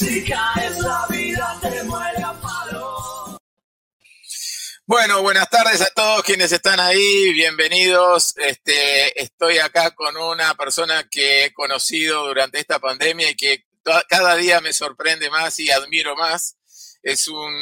[0.00, 3.38] música es la vida, te muere a palo.
[4.86, 8.34] Bueno, buenas tardes a todos quienes están ahí, bienvenidos.
[8.38, 13.64] Este, estoy acá con una persona que he conocido durante esta pandemia y que
[14.08, 16.56] cada día me sorprende más y admiro más.
[17.02, 17.54] Es un,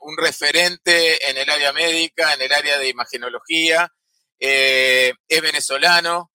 [0.00, 3.90] un referente en el área médica, en el área de imagenología.
[4.38, 6.30] Eh, es venezolano,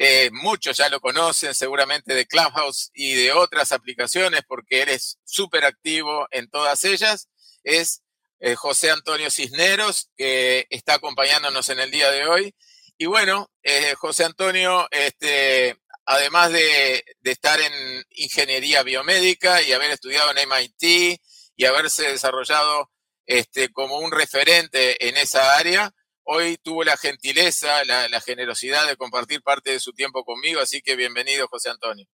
[0.00, 5.18] eh, muchos ya lo conocen seguramente de Clubhouse y de otras aplicaciones porque él es
[5.24, 7.28] súper activo en todas ellas.
[7.64, 8.04] Es
[8.38, 12.54] eh, José Antonio Cisneros, que está acompañándonos en el día de hoy.
[12.96, 19.90] Y bueno, eh, José Antonio, este, además de, de, estar en ingeniería biomédica y haber
[19.90, 21.20] estudiado en MIT
[21.56, 22.88] y haberse desarrollado
[23.26, 25.92] este, como un referente en esa área,
[26.30, 30.94] Hoy tuvo la gentileza, la, generosidad de compartir parte de su tiempo conmigo, así que
[30.94, 32.06] bienvenido, José Antonio.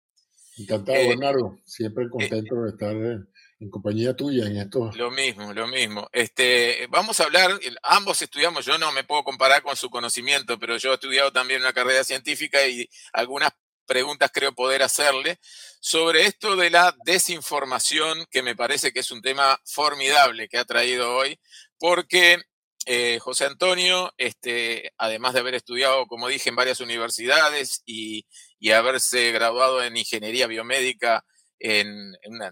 [0.58, 1.56] Encantado, eh, Bernardo.
[1.64, 4.90] Siempre eh, contento de estar en compañía tuya en esto.
[4.96, 6.10] Lo mismo, lo mismo.
[6.12, 10.76] Este, vamos a hablar, ambos estudiamos, yo no me puedo comparar con su conocimiento, pero
[10.76, 13.52] yo he estudiado también una carrera científica y algunas
[13.86, 15.38] preguntas creo poder hacerle
[15.80, 20.66] sobre esto de la desinformación, que me parece que es un tema formidable que ha
[20.66, 21.40] traído hoy,
[21.78, 22.42] porque
[22.86, 28.26] eh, José Antonio, este, además de haber estudiado, como dije, en varias universidades y,
[28.72, 31.24] haberse graduado en ingeniería biomédica
[31.58, 32.50] en, una,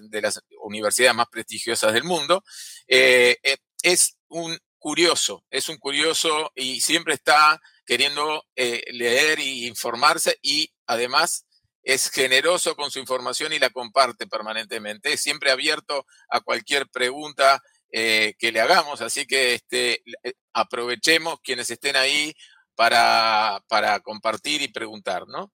[0.00, 2.42] de las universidades más prestigiosas del mundo,
[2.88, 10.38] eh, eh, es un curioso, es un curioso y siempre está queriendo leer e informarse
[10.40, 11.46] y además
[11.84, 15.12] es generoso con su información y la comparte permanentemente.
[15.12, 19.00] Es siempre abierto a cualquier pregunta eh, que le hagamos.
[19.00, 22.34] Así que este, eh, aprovechemos quienes estén ahí
[22.74, 25.52] para, para compartir y preguntar, ¿no?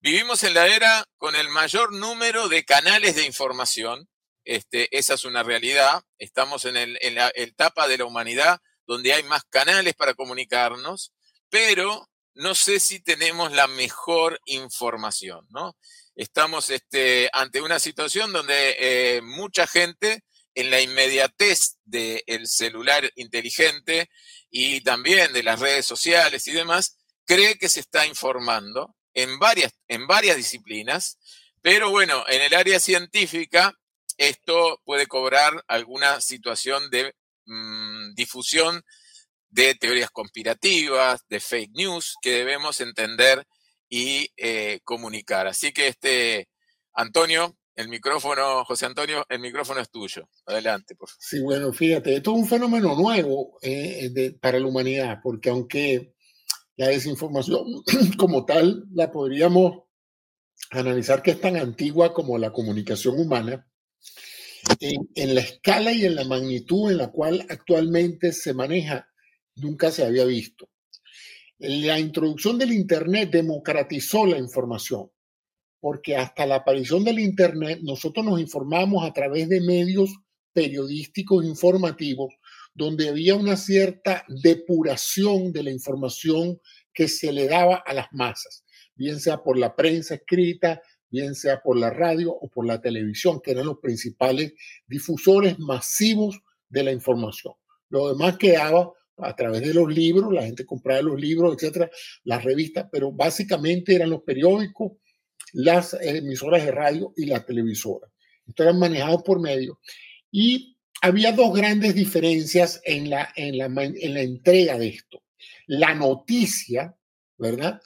[0.00, 4.08] Vivimos en la era con el mayor número de canales de información.
[4.44, 6.02] Este, esa es una realidad.
[6.18, 11.12] Estamos en, el, en la etapa de la humanidad donde hay más canales para comunicarnos,
[11.50, 15.76] pero no sé si tenemos la mejor información, ¿no?
[16.14, 20.22] Estamos este, ante una situación donde eh, mucha gente
[20.54, 24.10] en la inmediatez del celular inteligente
[24.50, 29.72] y también de las redes sociales y demás, cree que se está informando en varias,
[29.88, 31.18] en varias disciplinas,
[31.62, 33.74] pero bueno, en el área científica
[34.16, 37.14] esto puede cobrar alguna situación de
[37.46, 38.82] mm, difusión
[39.50, 43.46] de teorías conspirativas, de fake news, que debemos entender
[43.88, 45.46] y eh, comunicar.
[45.46, 46.48] Así que este,
[46.92, 50.28] Antonio, el micrófono, José Antonio, el micrófono es tuyo.
[50.46, 51.22] Adelante, por favor.
[51.22, 56.12] Sí, bueno, fíjate, esto es un fenómeno nuevo eh, para la humanidad, porque aunque
[56.74, 57.64] la desinformación
[58.18, 59.84] como tal la podríamos
[60.72, 63.64] analizar que es tan antigua como la comunicación humana,
[64.80, 69.08] en, en, la escala y en la magnitud en la cual actualmente se maneja,
[69.54, 70.68] nunca se había visto.
[71.58, 75.12] La introducción del Internet democratizó la información
[75.80, 80.10] porque hasta la aparición del Internet nosotros nos informamos a través de medios
[80.52, 82.34] periodísticos informativos
[82.74, 86.60] donde había una cierta depuración de la información
[86.92, 90.80] que se le daba a las masas, bien sea por la prensa escrita,
[91.10, 94.52] bien sea por la radio o por la televisión, que eran los principales
[94.86, 97.54] difusores masivos de la información.
[97.88, 101.90] Lo demás quedaba a través de los libros, la gente compraba los libros, etcétera,
[102.24, 104.92] las revistas, pero básicamente eran los periódicos,
[105.52, 108.08] las emisoras de radio y la televisora.
[108.46, 109.78] Esto eran manejados por medio.
[110.30, 115.22] Y había dos grandes diferencias en la, en la, en la entrega de esto.
[115.66, 116.96] La noticia,
[117.36, 117.80] ¿verdad?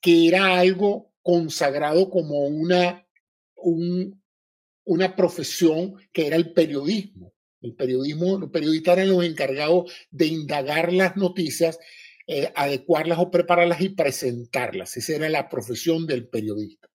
[0.00, 3.06] Que era algo consagrado como una,
[3.56, 4.22] un,
[4.84, 7.34] una profesión que era el periodismo.
[7.60, 11.78] El periodismo, los periodistas eran los encargados de indagar las noticias,
[12.26, 14.96] eh, adecuarlas o prepararlas y presentarlas.
[14.96, 16.88] Esa era la profesión del periodista.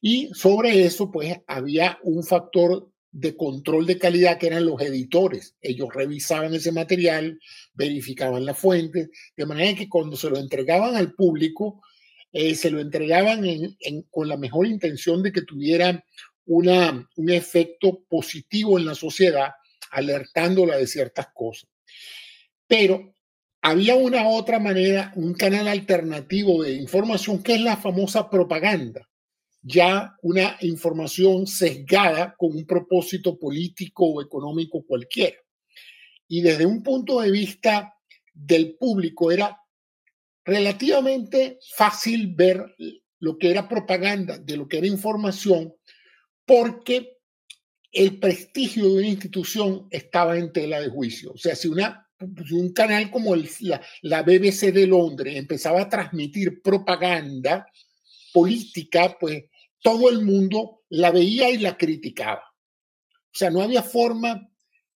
[0.00, 5.56] Y sobre eso, pues había un factor de control de calidad que eran los editores.
[5.60, 7.38] Ellos revisaban ese material,
[7.74, 11.82] verificaban las fuentes, de manera que cuando se lo entregaban al público,
[12.32, 13.42] eh, se lo entregaban
[14.10, 16.04] con la mejor intención de que tuviera
[16.46, 19.50] un efecto positivo en la sociedad,
[19.90, 21.68] alertándola de ciertas cosas.
[22.66, 23.14] Pero
[23.60, 29.09] había una otra manera, un canal alternativo de información que es la famosa propaganda
[29.62, 35.36] ya una información sesgada con un propósito político o económico cualquiera.
[36.28, 37.94] Y desde un punto de vista
[38.32, 39.58] del público era
[40.44, 42.74] relativamente fácil ver
[43.18, 45.74] lo que era propaganda, de lo que era información,
[46.46, 47.18] porque
[47.92, 51.32] el prestigio de una institución estaba en tela de juicio.
[51.32, 52.06] O sea, si una
[52.52, 57.66] un canal como el, la, la, BBC de Londres empezaba a transmitir propaganda
[58.32, 59.44] política, pues
[59.80, 62.42] todo el mundo la veía y la criticaba.
[63.32, 64.50] O sea, no había forma,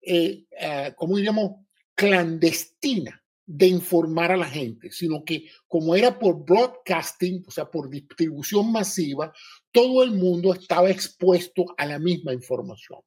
[0.03, 6.44] eh, uh, como diríamos, clandestina de informar a la gente, sino que como era por
[6.44, 9.32] broadcasting, o sea, por distribución masiva,
[9.73, 13.00] todo el mundo estaba expuesto a la misma información.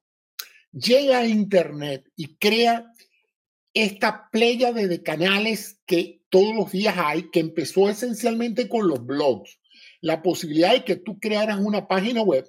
[0.70, 2.92] Llega a Internet y crea
[3.72, 9.58] esta playa de canales que todos los días hay, que empezó esencialmente con los blogs.
[10.04, 12.44] La posibilidad de que tú crearas una página web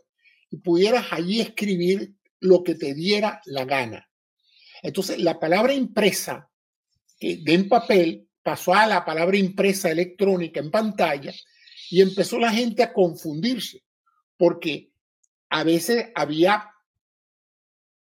[0.52, 4.10] y pudieras allí escribir lo que te diera la gana.
[4.84, 6.50] Entonces, la palabra impresa,
[7.18, 11.34] que de en papel, pasó a la palabra impresa electrónica en pantalla
[11.90, 13.84] y empezó la gente a confundirse,
[14.36, 14.92] porque
[15.50, 16.70] a veces había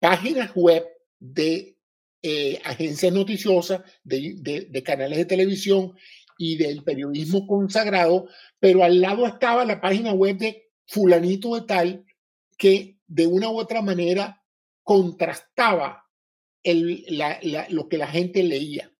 [0.01, 0.87] páginas web
[1.21, 1.77] de
[2.23, 5.93] eh, agencias noticiosas, de, canales de televisión
[6.39, 8.29] y del periodismo consagrado,
[8.59, 12.05] pero al lado estaba la página web de fulanito de tal
[12.57, 14.43] que de una u otra manera
[14.83, 16.05] contrastaba
[16.63, 18.91] el, la, la, lo que la gente leía.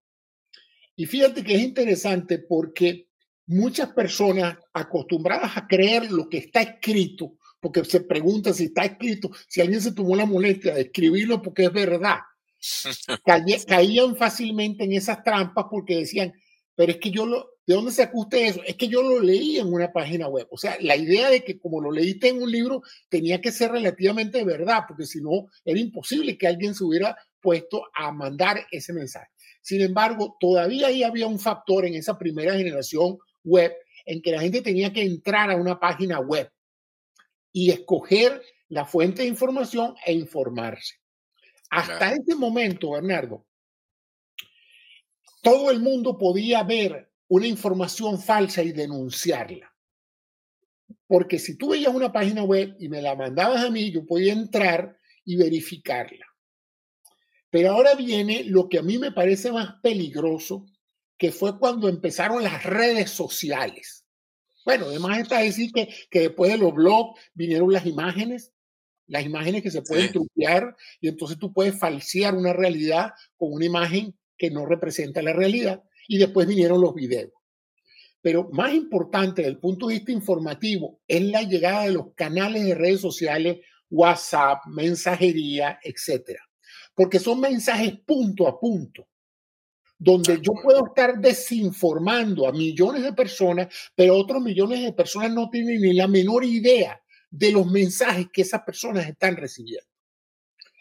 [0.95, 3.09] Y fíjate que es interesante porque
[3.47, 9.31] muchas personas acostumbradas a creer lo que está escrito, porque se pregunta si está escrito,
[9.47, 12.19] si alguien se tomó la molestia de escribirlo porque es verdad,
[13.67, 16.33] caían fácilmente en esas trampas porque decían,
[16.75, 18.61] pero es que yo lo, ¿de dónde sacó usted eso?
[18.65, 20.47] Es que yo lo leí en una página web.
[20.51, 23.71] O sea, la idea de que como lo leíste en un libro tenía que ser
[23.71, 28.91] relativamente verdad, porque si no, era imposible que alguien se hubiera puesto a mandar ese
[28.91, 29.29] mensaje.
[29.61, 33.73] Sin embargo, todavía ahí había un factor en esa primera generación web
[34.05, 36.51] en que la gente tenía que entrar a una página web
[37.51, 40.95] y escoger la fuente de información e informarse.
[41.69, 43.45] Hasta ese momento, Bernardo,
[45.45, 49.71] todo el mundo podía ver una información falsa y denunciarla.
[51.05, 54.33] Porque si tú veías una página web y me la mandabas a mí, yo podía
[54.33, 56.25] entrar y verificarla.
[57.51, 60.65] Pero ahora viene lo que a mí me parece más peligroso,
[61.15, 64.03] que fue cuando empezaron las redes sociales.
[64.65, 68.51] Bueno, además está decir que, que después de los blogs vinieron las imágenes,
[69.05, 73.65] las imágenes que se pueden truquear y entonces tú puedes falsear una realidad con una
[73.65, 77.33] imagen que no representa la realidad y después vinieron los videos.
[78.21, 82.65] Pero más importante desde el punto de vista informativo es la llegada de los canales
[82.65, 83.59] de redes sociales,
[83.89, 86.41] WhatsApp, mensajería, etcétera.
[86.95, 89.07] Porque son mensajes punto a punto,
[89.97, 95.49] donde yo puedo estar desinformando a millones de personas, pero otros millones de personas no
[95.49, 96.99] tienen ni la menor idea
[97.29, 99.87] de los mensajes que esas personas están recibiendo.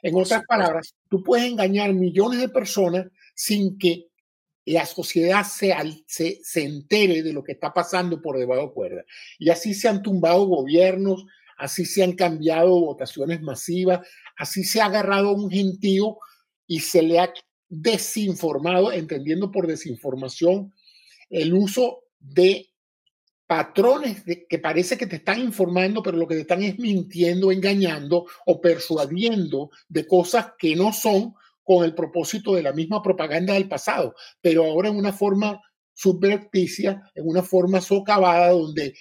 [0.03, 4.09] En otras palabras, tú puedes engañar millones de personas sin que
[4.67, 5.75] la sociedad se,
[6.07, 9.05] se, se, entere de lo que está pasando por debajo de cuerda.
[9.39, 11.27] Y así se han tumbado gobiernos,
[11.59, 16.19] así se han cambiado votaciones masivas, así se ha agarrado un gentío
[16.67, 17.33] y se le ha
[17.69, 20.73] desinformado, entendiendo por desinformación
[21.29, 22.71] el uso de
[23.47, 28.27] patrones que parece que te están informando, pero lo que te están es mintiendo, engañando
[28.47, 33.69] o persuadiendo de cosas que no son con el propósito de la misma propaganda del
[33.69, 35.61] pasado, pero ahora en una forma
[35.95, 38.95] subverticia, en una forma socavada donde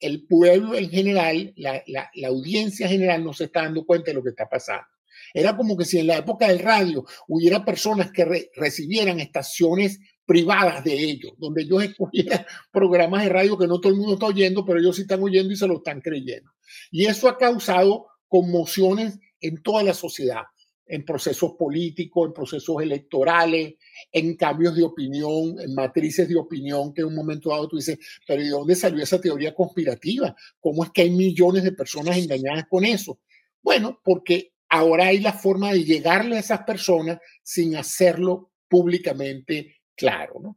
[0.00, 1.82] el pueblo en general, la,
[2.26, 4.86] audiencia general no se está dando cuenta de lo que está pasando.
[5.34, 10.00] Era como que si en la época del radio hubiera personas que re, recibieran estaciones
[10.24, 14.26] privadas de ellos, donde ellos escogieran programas de radio que no todo el mundo está
[14.26, 16.50] oyendo, pero ellos sí están oyendo y se lo están creyendo.
[16.90, 20.44] Y eso ha causado conmociones en toda la sociedad,
[20.90, 23.74] en procesos políticos, en procesos electorales,
[24.10, 27.96] en cambios de opinión, en matrices de opinión, que en un momento dado tú dices,
[28.26, 30.34] pero ¿de dónde salió esa teoría conspirativa?
[30.58, 33.20] ¿Cómo es que hay millones de personas engañadas con eso?
[33.62, 40.40] Bueno, porque ahora hay la forma de llegarle a esas personas sin hacerlo públicamente claro,
[40.42, 40.56] ¿no?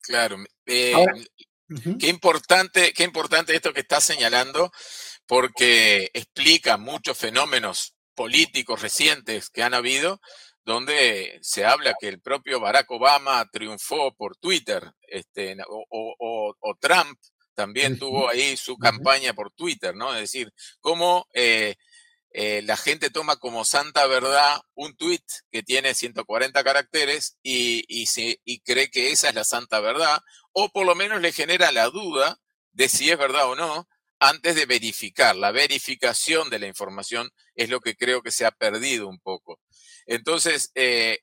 [0.00, 0.36] Claro.
[0.66, 1.96] Eh, Ahora, uh -huh.
[1.96, 4.72] qué, importante, qué importante esto que estás señalando,
[5.26, 10.20] porque explica muchos fenómenos políticos recientes que han habido,
[10.62, 15.86] donde se habla que el propio Barack Obama triunfó por Twitter, este, o,
[16.18, 17.18] o, o Trump
[17.54, 20.12] también tuvo ahí su campaña por Twitter, ¿no?
[20.12, 21.76] Es decir, cómo eh,
[22.34, 28.04] eh, la gente toma como santa verdad un tweet que tiene 140 caracteres y, y,
[28.04, 30.20] se, y, cree que esa es la santa verdad,
[30.52, 32.36] o por lo menos le genera la duda
[32.72, 33.88] de si es verdad o no
[34.20, 35.34] antes de verificar.
[35.34, 39.58] La verificación de la información es lo que creo que se ha perdido un poco.
[40.06, 41.18] Entonces, eh,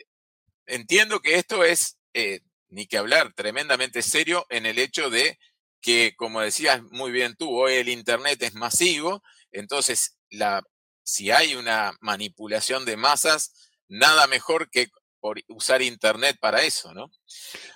[0.66, 5.38] entiendo que esto es, eh, ni que hablar, tremendamente serio en el hecho de
[5.80, 10.64] que, como decías muy bien tú, hoy el Internet es masivo, entonces la,
[11.04, 13.54] si hay una manipulación de masas,
[13.88, 14.88] nada mejor que
[15.20, 17.10] por usar Internet para eso, ¿no?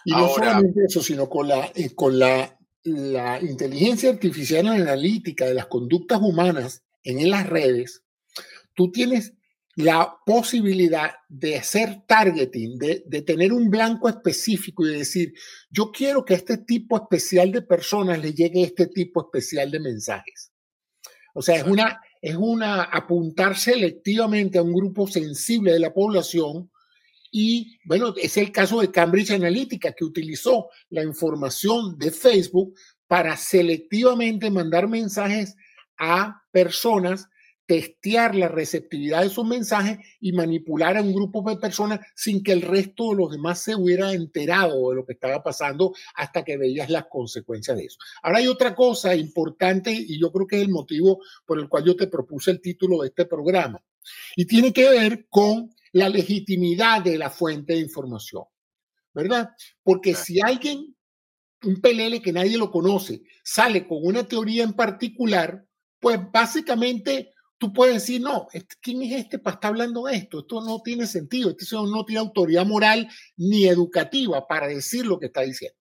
[0.06, 5.54] Y no solamente eso, sino con la, eh, con la, la inteligencia artificial analítica de
[5.54, 8.04] las conductas humanas en las redes,
[8.74, 9.34] tú tienes
[9.76, 15.34] la posibilidad de hacer targeting, de, de, tener un blanco específico y decir,
[15.70, 20.52] yo quiero que este tipo especial de personas le llegue este tipo especial de mensajes.
[21.34, 26.70] O sea, es una, es una apuntar selectivamente a un grupo sensible de la población
[27.32, 32.76] y bueno, es el caso de Cambridge Analytica que utilizó la información de Facebook
[33.08, 35.56] para selectivamente mandar mensajes
[35.98, 37.30] a personas
[37.72, 42.52] testear la receptividad de sus mensajes y manipular a un grupo de personas sin que
[42.52, 46.58] el resto de los demás se hubiera enterado de lo que estaba pasando hasta que
[46.58, 47.98] veías las consecuencias de eso.
[48.24, 51.86] Ahora hay otra cosa importante y yo creo que es el motivo por el cual
[51.86, 53.82] yo te propuse el título de este programa
[54.36, 58.44] y tiene que ver con la legitimidad de la fuente de información,
[59.14, 59.50] ¿verdad?
[59.84, 60.96] Porque si alguien,
[61.64, 65.66] un pelele que nadie lo conoce, sale con una teoría en particular,
[66.00, 68.48] pues básicamente tú puedes decir, no,
[68.82, 70.40] ¿quién es este para estar hablando de esto?
[70.40, 73.08] Esto no tiene sentido, este señor no tiene autoridad moral
[73.38, 75.78] ni educativa para decir lo que está diciendo.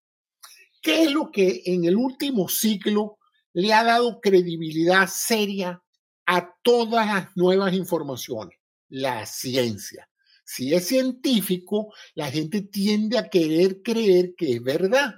[0.83, 3.19] ¿Qué es lo que en el último ciclo
[3.53, 5.83] le ha dado credibilidad seria
[6.27, 8.60] a todas las nuevas informaciones?
[8.91, 10.09] La ciencia.
[10.45, 15.15] Si es científico, la gente tiende a querer creer que es verdad.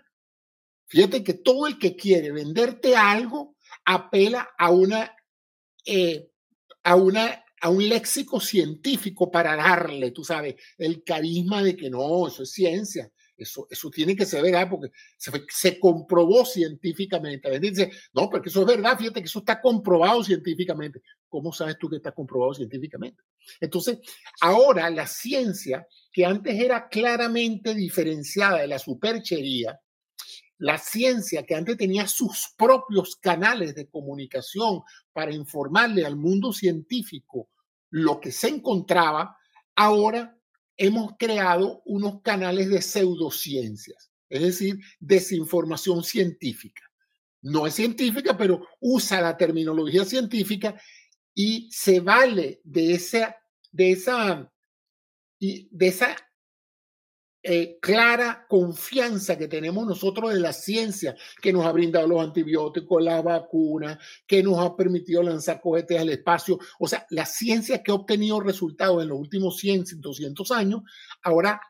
[0.87, 5.17] Fíjate que todo el que quiere venderte algo apela a una
[5.87, 6.29] eh,
[6.85, 12.29] a, una, a un léxico científico para darle, tú sabes, el carisma de que no,
[12.29, 13.11] eso es ciencia.
[13.37, 17.49] Eso, eso tiene que ser verdad porque se, comprobó científicamente.
[17.49, 21.02] La gente dice, no, porque eso es verdad, fíjate que eso está comprobado científicamente.
[21.33, 23.23] ¿Cómo sabes tú que está comprobado científicamente?
[23.59, 24.01] Entonces,
[24.43, 29.81] ahora la ciencia, que antes era claramente diferenciada de la superchería,
[30.59, 37.49] la ciencia que antes tenía sus propios canales de comunicación para informarle al mundo científico
[37.89, 39.35] lo que se encontraba,
[39.75, 40.39] ahora
[40.77, 46.83] hemos creado unos canales de pseudociencias, es decir, desinformación científica.
[47.41, 50.79] No es científica, pero usa la terminología científica
[51.35, 53.37] y se vale de esa,
[53.71, 54.53] de esa,
[55.39, 56.17] de esa
[57.45, 63.03] eh, clara confianza que tenemos nosotros de la ciencia que nos ha brindado los antibióticos,
[63.03, 63.99] la vacuna,
[64.29, 66.61] que nos ha permitido lanzar cohetes al espacio.
[66.79, 70.83] O sea, la ciencia que ha obtenido resultados en los últimos 100, 200 años,
[71.23, 71.61] ahora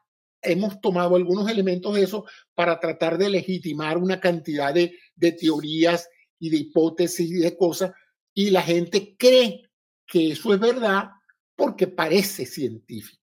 [0.42, 6.08] hemos tomado algunos elementos de eso para tratar de legitimar una cantidad de, de teorías
[6.38, 7.92] y de hipótesis y de cosas,
[8.34, 9.70] y la gente cree
[10.06, 11.10] que eso es verdad
[11.54, 13.22] porque parece científico.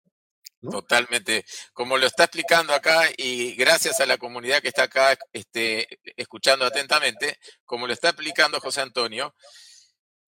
[0.61, 1.45] Totalmente.
[1.73, 5.87] Como lo está explicando acá, y gracias a la comunidad que está acá este,
[6.17, 9.35] escuchando atentamente, como lo está explicando José Antonio,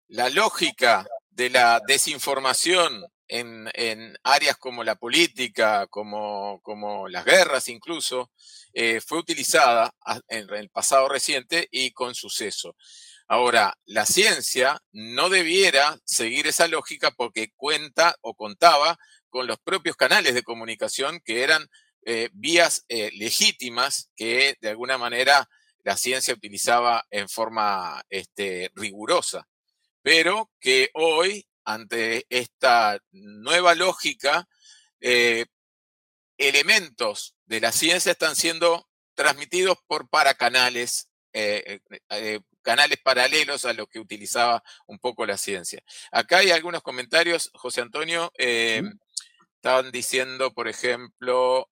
[0.09, 8.31] la lógica de la desinformación en, áreas como la política, como, las guerras incluso,
[8.73, 9.95] eh, fue utilizada
[10.29, 12.75] en el pasado reciente y con suceso.
[13.31, 19.97] Ahora, la ciencia no debiera seguir esa lógica porque cuenta o contaba con los propios
[19.97, 21.69] canales de comunicación que eran
[22.07, 25.47] eh, vías eh, legítimas que de alguna manera
[25.85, 29.47] la ciencia utilizaba en forma este, rigurosa,
[30.01, 34.49] pero que hoy, ante esta nueva lógica,
[35.01, 35.45] eh,
[36.39, 41.11] elementos de la ciencia están siendo transmitidos por paracanales,
[42.69, 45.83] canales paralelos a los que utilizaba un poco la ciencia.
[46.13, 48.31] Acá hay algunos comentarios, José Antonio.
[48.37, 51.71] Estaban diciendo, por ejemplo,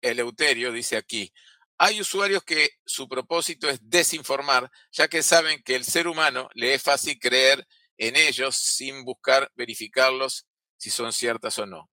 [0.00, 1.32] Eleuterio dice aquí,
[1.76, 6.74] hay usuarios que su propósito es desinformar, ya que saben que el ser humano le
[6.74, 7.66] es fácil creer
[7.98, 11.90] en ellos sin buscar verificarlos si son ciertas o no.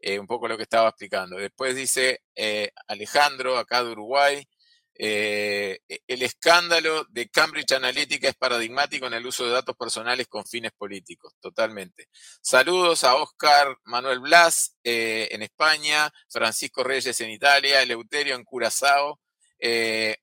[0.00, 1.36] Eh, un poco lo que estaba explicando.
[1.36, 4.48] Después dice eh, Alejandro, acá de Uruguay,
[5.00, 10.26] eh, e, el escándalo de Cambridge Analytica es paradigmático en el uso de datos personales
[10.26, 12.08] con fines políticos, totalmente.
[12.42, 19.20] Saludos a Oscar Manuel Blas eh, en España, Francisco Reyes en Italia, Eleuterio en Curazao.
[19.60, 20.16] Eh,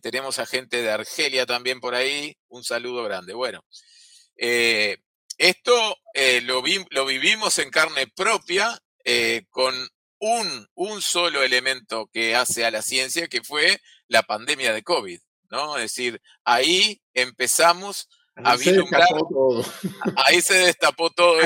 [0.00, 2.34] tenemos a gente de Argelia también por ahí.
[2.48, 3.34] Un saludo grande.
[3.34, 3.64] Bueno,
[4.36, 5.96] esto
[6.42, 8.78] lo, vivimos en carne propia
[9.48, 9.74] con
[10.22, 15.18] un, un solo elemento que hace a la ciencia, que fue la pandemia de COVID.
[15.50, 15.76] ¿no?
[15.76, 19.08] Es decir, ahí empezamos a vislumbrar.
[19.28, 19.64] Todo.
[20.24, 21.40] Ahí se destapó todo.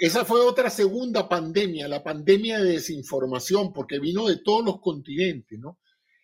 [0.00, 5.58] esa fue otra segunda pandemia, la pandemia de desinformación, porque vino de todos los continentes,
[5.58, 5.78] ¿no?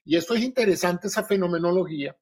[0.04, 2.16] Y eso es interesante, esa fenomenología,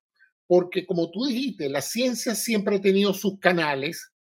[0.47, 4.13] porque como tú dijiste, la ciencia siempre ha tenido sus canales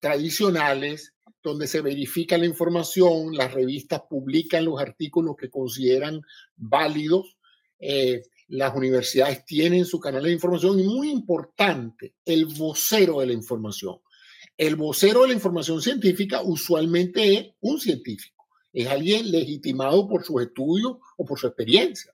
[0.00, 6.20] tradicionales, donde se verifica la información, las revistas publican los artículos que consideran
[6.56, 7.36] válidos,
[7.78, 13.32] eh, las universidades tienen su canal de información y muy importante, el vocero de la
[13.32, 14.00] información.
[14.56, 20.42] El vocero de la información científica usualmente es un científico, es alguien legitimado por sus
[20.42, 22.12] estudios o por su experiencia.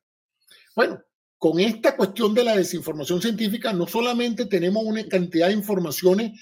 [0.76, 1.02] Bueno,
[1.38, 6.40] con esta cuestión de la desinformación científica, no solamente tenemos una cantidad de informaciones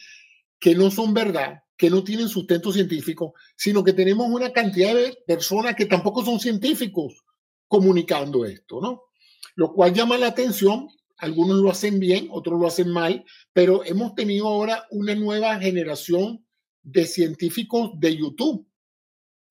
[0.59, 5.19] que no son verdad, que no tienen sustento científico, sino que tenemos una cantidad de
[5.27, 7.25] personas que tampoco son científicos
[7.69, 9.03] comunicando esto, ¿no?
[9.55, 10.89] lo cual llama la atención.
[11.17, 16.45] Algunos lo hacen bien, otros lo hacen mal, pero hemos tenido ahora una nueva generación
[16.83, 18.67] de científicos de YouTube.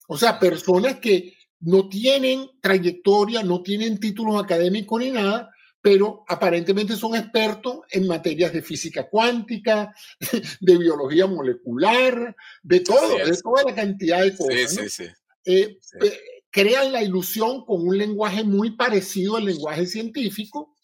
[0.06, 5.50] O sea, personas que no tienen trayectoria, no tienen títulos académicos ni nada,
[5.84, 9.94] pero aparentemente son expertos en materias de física cuántica,
[10.60, 14.70] de biología molecular, de todo, de toda la cantidad de cosas.
[14.70, 15.04] Sí, sí, sí.
[15.44, 20.74] Eh, eh, crean la ilusión con un lenguaje muy parecido al lenguaje científico,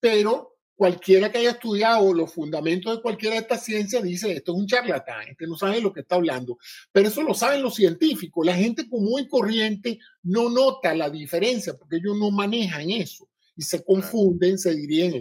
[0.00, 4.58] pero cualquiera que haya estudiado los fundamentos de cualquiera de estas ciencias dice, esto es
[4.58, 6.58] un charlatán, este no sabe lo que está hablando.
[6.90, 8.44] Pero eso lo saben los científicos.
[8.44, 13.29] La gente común y corriente no nota la diferencia porque ellos no manejan eso
[13.60, 15.12] y se confunden, se dirían,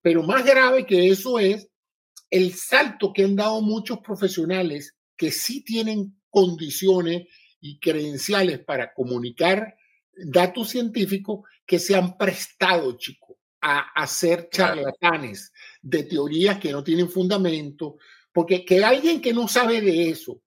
[0.00, 1.68] Pero más grave que eso es
[2.30, 7.26] el salto que han dado muchos profesionales que sí tienen condiciones
[7.60, 9.76] y credenciales para comunicar
[10.14, 15.52] datos científicos que se han prestado, chico, a hacer charlatanes
[15.82, 17.96] de teorías que no tienen fundamento,
[18.32, 20.40] porque que alguien que no sabe de eso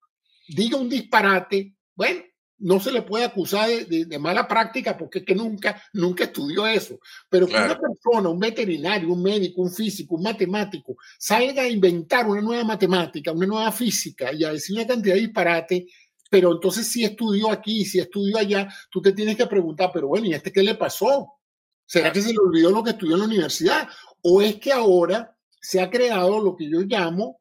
[0.48, 2.22] diga un disparate, bueno,
[2.60, 7.00] no se le puede acusar de, mala práctica porque es que nunca, nunca estudió eso.
[7.30, 12.28] Pero que una persona, un veterinario, un médico, un físico, un matemático, salga a inventar
[12.28, 15.88] una nueva matemática, una nueva física y a decir una cantidad de disparate,
[16.30, 20.28] pero entonces si estudió aquí, si estudió allá, tú te tienes que preguntar, pero bueno,
[20.28, 21.34] ¿y este qué le pasó?
[21.86, 23.88] ¿Será que se le olvidó lo que estudió en la universidad?
[24.22, 27.40] ¿O es que ahora se ha creado lo que yo llamo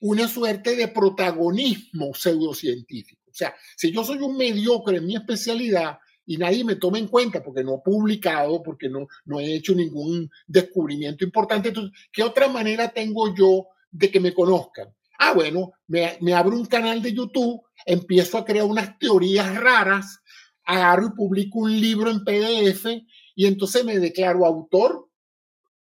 [0.00, 3.21] una suerte de protagonismo pseudocientífico?
[3.32, 7.08] O sea, si yo soy un mediocre en mi especialidad y nadie me toma en
[7.08, 11.72] cuenta porque no he publicado, porque no, no he hecho ningún descubrimiento importante,
[12.12, 14.94] ¿qué otra manera tengo yo de que me conozcan?
[15.18, 20.20] Ah, bueno, me, me abro un canal de YouTube empiezo a crear unas teorías raras,
[20.64, 22.86] agarro y publico un libro en PDF
[23.34, 25.08] y entonces me declaro autor,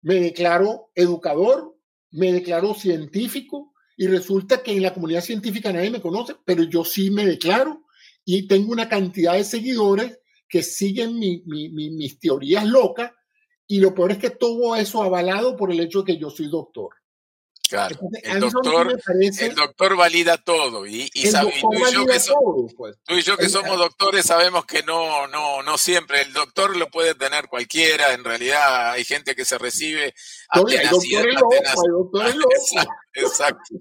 [0.01, 1.77] me declaro educador,
[2.11, 6.83] me declaro científico y resulta que en la comunidad científica nadie me conoce, pero yo
[6.83, 7.83] sí me declaro
[8.25, 13.11] y tengo una cantidad de seguidores que siguen mis teorías locas
[13.67, 16.47] y lo peor es que todo eso avalado por el hecho de que yo soy
[16.47, 16.91] doctor.
[17.73, 19.01] Claro, el doctor,
[19.39, 22.19] el doctor valida todo y, y, tú, y yo que
[22.77, 22.97] pues.
[23.03, 26.91] tú, y yo que somos doctores sabemos que no, no, no siempre el doctor lo
[26.91, 30.13] puede tener cualquiera, en realidad hay gente que se recibe
[32.51, 33.75] Exacto, exacto.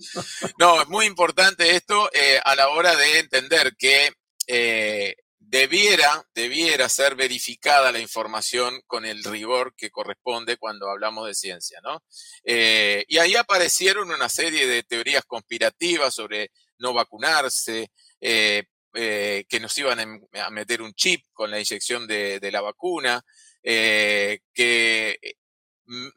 [0.58, 4.10] No, es muy importante esto eh, a la hora de entender que
[4.46, 5.16] eh,
[5.52, 11.78] debiera, debiera ser verificada la información con el rigor que corresponde cuando hablamos de ciencia,
[11.82, 12.02] ¿no?
[12.42, 19.60] Eh, y ahí aparecieron una serie de teorías conspirativas sobre no vacunarse, eh, eh, que
[19.60, 20.00] nos iban
[20.32, 23.22] a meter un chip con la inyección de la vacuna,
[23.62, 25.18] que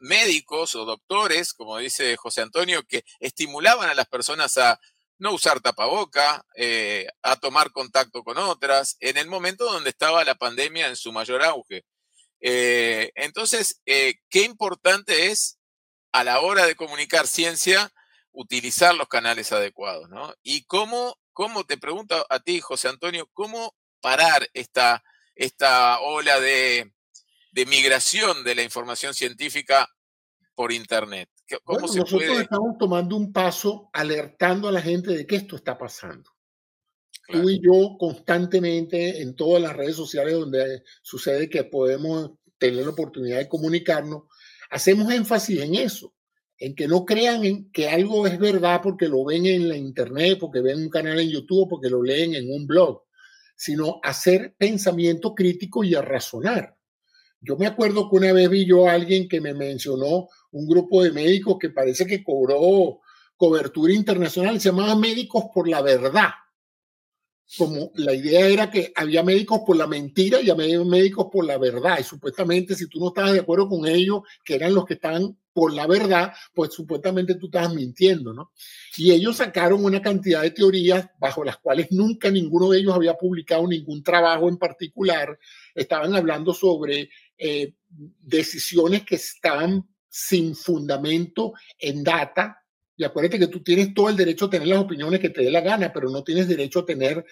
[0.00, 4.80] médicos o doctores, como dice José Antonio, que estimulaban a las personas a
[5.18, 10.34] no usar tapaboca, eh, a tomar contacto con otras, en el momento donde estaba la
[10.34, 11.84] pandemia en su mayor auge.
[12.40, 15.58] Eh, entonces, eh, qué importante es
[16.12, 17.92] a la hora de comunicar ciencia
[18.32, 20.34] utilizar los canales adecuados, ¿no?
[20.42, 25.02] Y cómo, cómo te pregunto a ti, José Antonio, cómo parar esta,
[25.34, 26.92] esta ola de,
[27.52, 29.88] de migración de la información científica
[30.54, 31.30] por Internet
[31.68, 36.30] nosotros estamos tomando un paso alertando a la gente de que esto está pasando.
[37.28, 42.90] Tú y yo constantemente en todas las redes sociales donde sucede que podemos tener la
[42.90, 44.24] oportunidad de comunicarnos,
[44.70, 46.14] hacemos énfasis en eso,
[46.58, 50.38] en que no crean en que algo es verdad porque lo ven en la internet,
[50.40, 53.02] porque ven un canal en YouTube, porque lo leen en un blog,
[53.56, 56.76] sino hacer pensamiento crítico y a razonar.
[57.40, 61.02] Yo me acuerdo que una vez vi yo a alguien que me mencionó un grupo
[61.02, 63.00] de médicos que parece que cobró
[63.36, 66.30] cobertura internacional, se llamaba Médicos por la Verdad
[67.58, 71.58] como la idea era que había médicos por la mentira y había médicos por la
[71.58, 71.98] verdad.
[72.00, 75.38] Y supuestamente si tú no estabas de acuerdo con ellos, que eran los que estaban
[75.52, 78.52] por la verdad, pues supuestamente tú estabas mintiendo, ¿no?
[78.96, 83.14] Y ellos sacaron una cantidad de teorías bajo las cuales nunca ninguno de ellos había
[83.14, 85.38] publicado ningún trabajo en particular.
[85.74, 89.86] Estaban hablando sobre eh, decisiones que estaban
[90.18, 92.56] sin fundamento en data,
[92.96, 95.50] y acuérdate que tú tienes todo el derecho a tener las opiniones que te dé
[95.50, 97.22] la gana, pero no tienes derecho a tener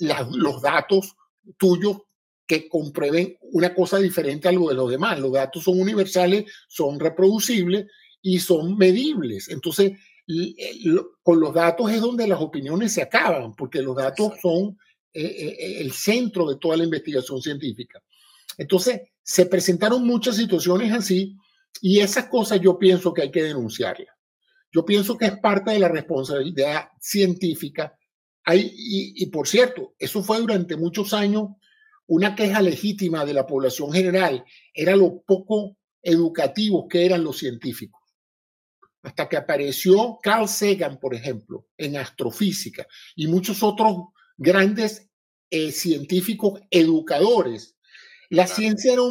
[0.00, 1.14] los datos
[1.56, 1.98] tuyos
[2.44, 5.20] que comprueben una cosa diferente a lo de los demás.
[5.20, 7.86] Los datos son universales, son reproducibles
[8.20, 9.48] y son medibles.
[9.48, 9.92] Entonces,
[11.22, 14.76] con los datos es donde las opiniones se acaban, porque los datos son
[15.12, 18.02] eh, eh, el centro de toda la investigación científica.
[18.56, 21.36] Entonces, se presentaron muchas situaciones así
[21.80, 24.14] y esas cosas yo pienso que hay que denunciarlas.
[24.72, 27.96] Yo pienso que es parte de la responsabilidad científica.
[28.44, 31.50] Hay, y, por cierto, eso fue durante muchos años
[32.06, 38.00] una queja legítima de la población general, era lo poco educativos que eran los científicos.
[39.02, 45.08] Hasta que apareció Carl Sagan, por ejemplo, en astrofísica, y muchos otros grandes
[45.50, 47.76] eh, científicos educadores.
[48.30, 49.02] La ciencia era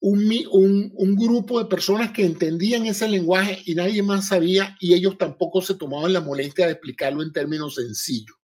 [0.00, 5.18] un, un grupo de personas que entendían ese lenguaje y nadie más sabía y ellos
[5.18, 8.36] tampoco se tomaban la molestia de explicarlo en términos sencillos.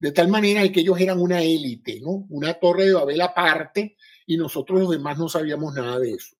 [0.00, 2.26] De tal manera que ellos eran una élite, ¿no?
[2.28, 6.36] Una torre de Babel aparte y nosotros los demás no sabíamos nada de eso.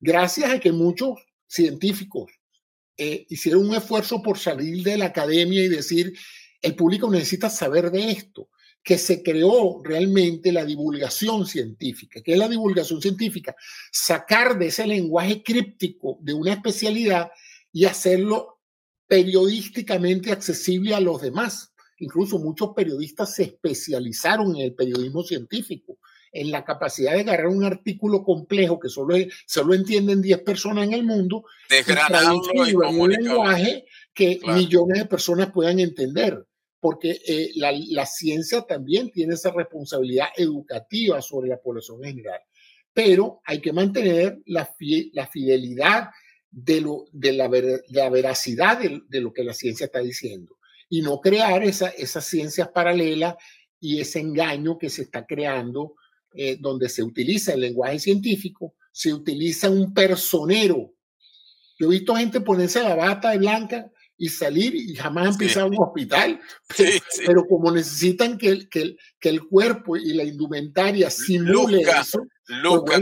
[0.00, 2.30] Gracias a que muchos científicos
[2.96, 6.12] eh, hicieron un esfuerzo por salir de la academia y decir,
[6.60, 8.50] el público necesita saber de esto
[8.88, 12.22] que se creó realmente la divulgación científica.
[12.22, 13.54] ¿Qué es la divulgación científica?
[13.92, 17.30] Sacar de ese lenguaje críptico de una especialidad
[17.70, 18.60] y hacerlo
[19.06, 21.74] periodísticamente accesible a los demás.
[21.98, 25.98] Incluso muchos periodistas se especializaron en el periodismo científico,
[26.32, 30.94] en la capacidad de agarrar un artículo complejo que solo, solo entienden 10 personas en
[30.94, 36.47] el mundo, y en un lenguaje que millones de personas puedan entender
[36.80, 42.40] porque eh, la, ciencia también tiene esa responsabilidad educativa sobre la población en general.
[42.92, 46.10] Pero hay que mantener la, fidelidad
[46.50, 50.56] de, la veracidad de, lo que la ciencia está diciendo
[50.88, 53.34] y no crear esa, esas ciencias paralelas
[53.80, 55.94] y ese engaño que se está creando
[56.32, 60.92] eh, donde se utiliza el lenguaje científico, se utiliza un personero.
[61.78, 65.76] Yo he visto gente ponerse la bata de blanca y salir y jamás empezar un
[65.78, 66.40] hospital,
[67.26, 72.26] pero, como necesitan que el, que, el, que el cuerpo y la indumentaria simule eso,
[72.84, 73.00] pues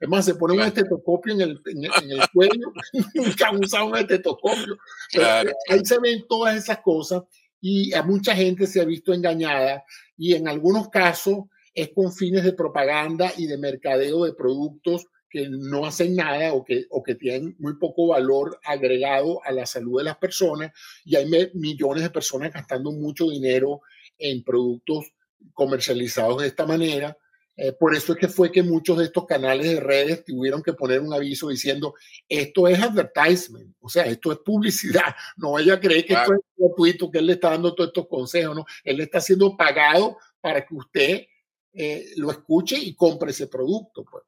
[0.00, 2.72] es más, se pone un estetoscopio en el, en, el cuello,
[3.14, 4.78] nunca han usado un estetoscopio.
[5.12, 7.22] Eh, ahí se ven todas esas cosas
[7.60, 9.84] y a mucha gente se ha visto engañada
[10.16, 15.48] y en algunos casos es con fines de propaganda y de mercadeo de productos que
[15.48, 19.98] no hacen nada o que, o que tienen muy poco valor agregado a la salud
[19.98, 20.72] de las personas
[21.04, 23.82] y hay millones de personas gastando mucho dinero
[24.18, 25.06] en productos
[25.54, 27.16] comercializados de esta manera.
[27.56, 30.74] Eh, por eso es que fue que muchos de estos canales de redes tuvieron que
[30.74, 31.94] poner un aviso diciendo,
[32.28, 36.40] esto es advertisement, o sea, esto es publicidad, no vaya a creer que esto es
[36.56, 40.18] gratuito, que él le está dando todos estos consejos, no, él le está siendo pagado
[40.40, 41.26] para que usted
[41.72, 44.04] eh, lo escuche y compre ese producto.
[44.04, 44.24] Pues.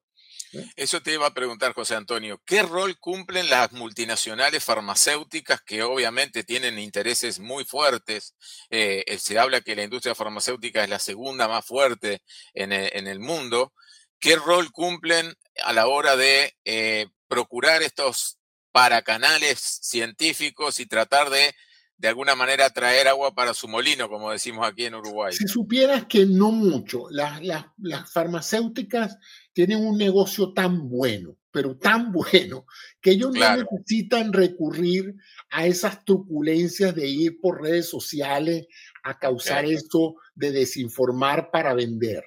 [0.76, 2.40] Eso te iba a preguntar, José Antonio.
[2.44, 8.34] ¿Qué rol cumplen las multinacionales farmacéuticas que obviamente tienen intereses muy fuertes?
[8.70, 12.22] Eh, eh, se habla que la industria farmacéutica es la segunda más fuerte
[12.54, 13.72] en e, el, mundo.
[14.18, 15.34] ¿Qué rol cumplen
[15.64, 18.38] a la hora de eh, procurar estos
[18.72, 21.54] paracanales científicos y tratar de
[22.00, 25.34] de alguna manera traer agua para su molino, como decimos aquí en Uruguay.
[25.34, 29.18] Si supieras que no mucho, las, las, farmacéuticas
[29.66, 32.64] tienen un negocio tan bueno, pero tan bueno,
[33.00, 35.14] que ellos no necesitan recurrir
[35.50, 38.66] a esas truculencias de ir por redes sociales
[39.02, 42.24] a causar esto de desinformar para vender.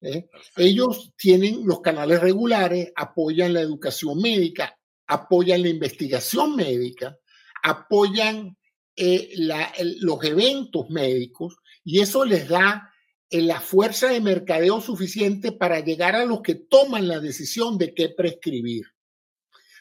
[0.00, 0.28] ¿eh?
[0.56, 4.74] Ellos tienen los canales regulares, apoyan la educación médica,
[5.06, 7.18] apoyan la investigación médica,
[7.62, 8.56] apoyan
[8.96, 9.34] eh,
[10.00, 12.90] los eventos médicos y eso les da
[13.30, 17.94] en la fuerza de mercadeo suficiente para llegar a los que toman la decisión de
[17.94, 18.84] qué prescribir.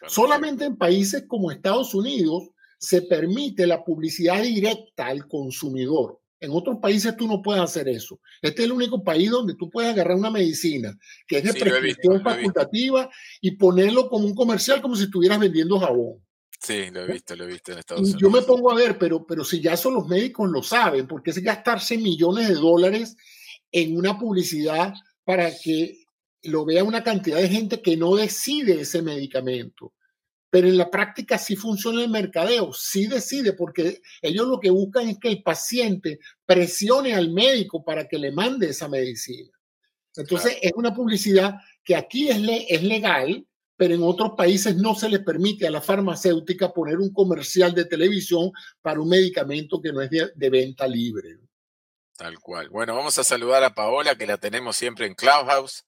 [0.07, 6.19] Solamente en países como Estados Unidos se permite la publicidad directa al consumidor.
[6.39, 8.19] En otros países tú no puedes hacer eso.
[8.41, 10.93] Este es el único país donde tú puedes agarrar una medicina
[11.25, 16.21] que es de prescripción facultativa y ponerlo como un comercial como si estuvieras vendiendo jabón.
[16.63, 18.21] Sí, lo he visto, lo he visto en Estados Unidos.
[18.21, 21.31] Yo me pongo a ver, pero, pero si ya son los médicos lo saben, porque
[21.31, 23.17] es gastarse millones de dólares
[23.69, 24.93] en una publicidad
[25.25, 26.05] para que
[26.43, 29.93] lo vea una cantidad de gente que no decide ese medicamento.
[30.49, 35.09] Pero en la práctica sí funciona el mercadeo, sí decide, porque ellos lo que buscan
[35.09, 39.51] es que el paciente presione al médico para que le mande esa medicina.
[40.15, 42.37] Entonces es una publicidad que aquí es,
[42.69, 43.45] es legal,
[43.75, 47.85] pero en otros países no se le permite a la farmacéutica poner un comercial de
[47.85, 51.39] televisión para un medicamento que no es de, venta libre.
[52.15, 52.69] Tal cual.
[52.69, 55.85] Bueno, vamos a saludar a Paola, que la tenemos siempre en Clubhouse.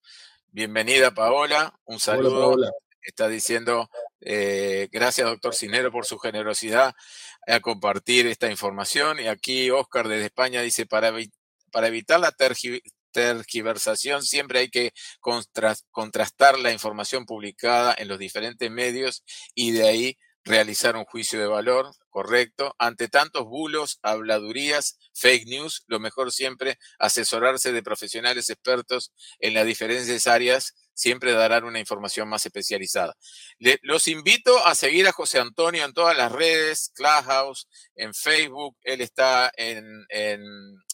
[0.51, 1.79] Bienvenida, Paola.
[1.85, 2.55] Un saludo.
[3.03, 6.95] Está diciendo, eh, gracias, doctor Cinero, por su generosidad
[7.45, 9.19] a compartir esta información.
[9.19, 11.13] Y aquí Oscar desde España dice, para,
[11.71, 12.95] para evitar la tergiversación
[14.21, 14.91] siempre hay que
[15.91, 19.23] contrastar la información publicada en los diferentes medios
[19.53, 22.75] y de ahí realizar un juicio de valor correcto.
[22.77, 29.65] Ante tantos bulos, habladurías, fake news, lo mejor siempre asesorarse de profesionales expertos en las
[29.65, 33.15] diferentes áreas siempre darán una información más especializada.
[33.83, 39.01] los invito a seguir a José Antonio en todas las redes, Clubhouse, en Facebook, él
[39.01, 40.05] está en,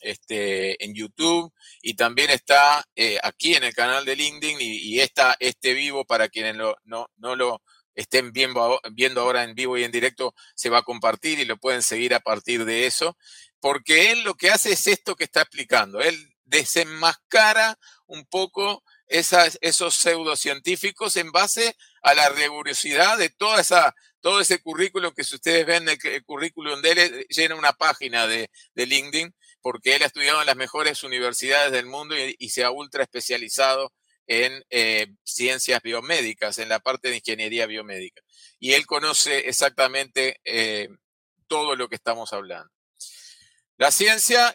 [0.01, 5.35] este, en YouTube y también está eh, aquí en el canal de LinkedIn y, está
[5.39, 7.61] este vivo para quienes no, no lo
[7.95, 11.57] estén viendo, viendo ahora en vivo y en directo, se va a compartir y lo
[11.57, 13.17] pueden seguir a partir de eso,
[13.59, 19.57] porque él lo que hace es esto que está explicando, él desenmascara un poco esas,
[19.61, 25.35] esos pseudocientíficos en base a la rigurosidad de toda esa, todo ese currículum que si
[25.35, 30.03] ustedes ven el, currículum de él eh, llena una página de, de, LinkedIn porque él
[30.03, 33.91] ha estudiado en las mejores universidades del mundo y, y se ha ultra especializado
[34.27, 38.21] en eh, ciencias biomédicas, en la parte de ingeniería biomédica.
[38.59, 40.87] Y él conoce exactamente eh,
[41.47, 42.71] todo lo que estamos hablando.
[43.77, 44.53] La ciencia,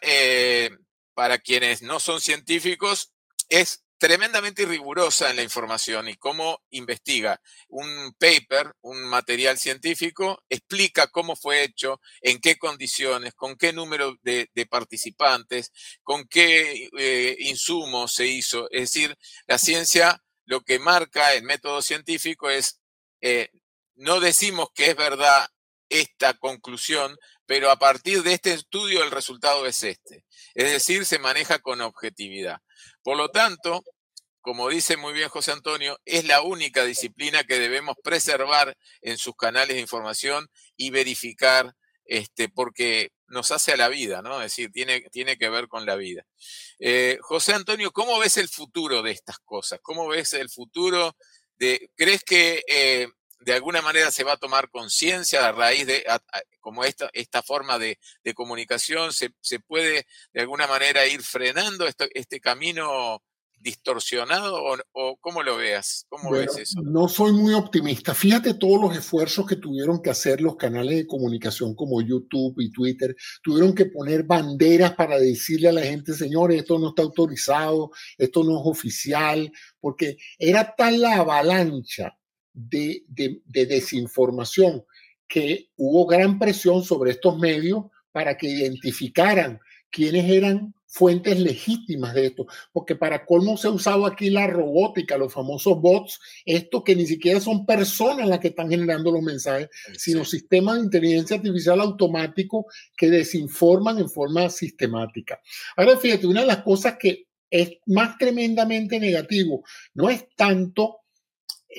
[1.15, 3.13] para quienes no son científicos,
[3.49, 7.41] es tremendamente rigurosa en la información y cómo investiga.
[7.69, 14.17] Un paper, un material científico, explica cómo fue hecho, en qué condiciones, con qué número
[14.23, 18.69] de, participantes, con qué eh, insumos se hizo.
[18.71, 22.81] Es decir, la ciencia lo que marca el método científico es,
[23.21, 23.51] eh,
[23.97, 25.49] no decimos que es verdad
[25.89, 30.25] esta conclusión, pero a partir de este estudio el resultado es este.
[30.55, 32.59] Es decir, se maneja con objetividad.
[33.03, 33.85] Por lo tanto,
[34.41, 39.35] como dice muy bien José Antonio, es la única disciplina que debemos preservar en sus
[39.35, 44.37] canales de información y verificar, este, porque nos hace a la vida, ¿no?
[44.37, 46.25] Es decir, tiene, tiene que ver con la vida.
[46.79, 49.81] Eh, José Antonio, ¿cómo ves el futuro de estas cosas?
[49.83, 51.17] ¿Cómo ves el futuro
[51.57, 53.09] de, crees que eh,
[53.47, 56.05] de alguna manera se va a tomar conciencia a raíz de,
[56.59, 57.97] como esta, esta forma de,
[58.35, 59.31] comunicación, se,
[59.61, 60.05] puede
[60.35, 63.23] de alguna manera ir frenando este camino
[63.61, 64.61] distorsionado
[64.93, 66.07] o, cómo lo veas?
[66.09, 66.83] ¿Cómo ves eso?
[66.83, 68.17] No soy muy optimista.
[68.17, 72.73] Fíjate todos los esfuerzos que tuvieron que hacer los canales de comunicación como YouTube y
[72.73, 73.15] Twitter.
[73.45, 78.43] Tuvieron que poner banderas para decirle a la gente, señores, esto no está autorizado, esto
[78.43, 82.13] no es oficial, porque era tal la avalancha
[82.57, 84.85] de, de desinformación
[85.29, 92.27] que hubo gran presión sobre estos medios para que identificaran quiénes eran fuentes legítimas de
[92.27, 96.97] esto, porque para colmo se ha usado aquí la robótica, los famosos bots, esto que
[96.97, 101.81] ni siquiera son personas las que están generando los mensajes, sino sistemas de inteligencia artificial
[101.81, 102.67] automático
[102.97, 105.41] que desinforman en forma sistemática.
[105.77, 109.65] Ahora fíjate, una de las cosas que es más tremendamente negativo
[109.95, 111.01] no es tanto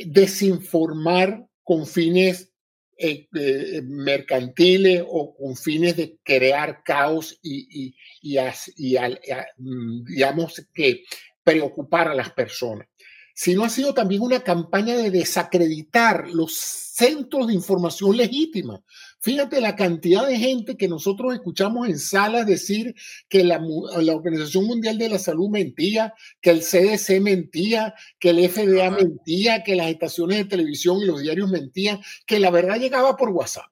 [0.06, 2.52] desinformar con fines
[3.00, 8.38] eh, eh, mercantiles o con fines de crear caos y, y,
[8.78, 8.98] y,
[9.58, 11.04] mm, digamos que
[11.44, 12.88] preocupar a las personas,
[13.36, 18.84] sino ha sido también una campaña de desacreditar los centros de información legítima.
[19.20, 22.94] Fíjate la cantidad de gente que nosotros escuchamos en salas decir
[23.28, 28.92] que la, Organización Mundial de la Salud mentía, que el CDC mentía, que el FDA
[28.92, 33.30] mentía, que las estaciones de televisión y los diarios mentían, que la verdad llegaba por
[33.30, 33.66] WhatsApp.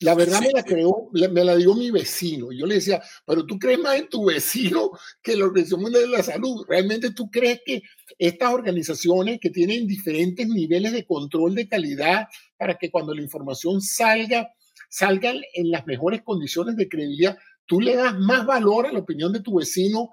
[0.00, 2.52] La verdad me la creó, me la dio mi vecino.
[2.52, 4.90] Yo le decía, pero tú crees más en tu vecino
[5.22, 6.66] que la Organización Mundial de la Salud.
[6.68, 7.82] ¿Realmente tú crees que
[8.18, 12.26] estas organizaciones que tienen diferentes niveles de control de calidad
[12.58, 14.50] para que cuando la información salga,
[14.94, 19.32] salgan en las mejores condiciones de credibilidad, tú le das más valor a la opinión
[19.32, 20.10] de tu vecino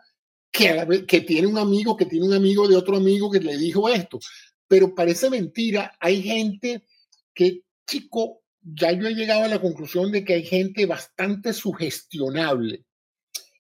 [0.50, 3.88] que, que tiene un amigo, que tiene un amigo de otro amigo que le dijo
[3.90, 4.20] esto.
[4.68, 6.84] Pero parece mentira, hay gente
[7.32, 12.84] que, chico, ya yo he llegado a la conclusión de que hay gente bastante sugestionable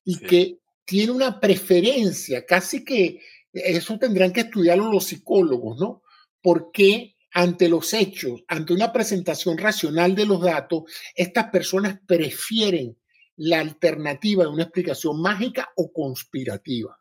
[0.03, 3.21] y que tiene una preferencia, casi que
[3.53, 6.01] eso tendrán que estudiarlo los psicólogos, ¿no?
[6.41, 10.84] Porque ante los hechos, ante una presentación racional de los datos,
[11.15, 12.98] estas personas prefieren
[13.38, 16.98] la alternativa de una explicación mágica o conspirativa.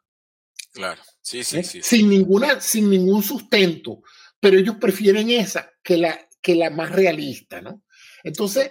[0.72, 1.64] Claro, sí, sí, ¿Eh?
[1.64, 1.80] sí.
[1.82, 4.02] Sin, ninguna, sin ningún sustento,
[4.38, 7.82] pero ellos prefieren esa que la, que la más realista, ¿no?
[8.22, 8.70] Entonces,